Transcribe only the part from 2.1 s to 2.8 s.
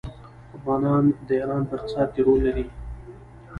کې رول لري.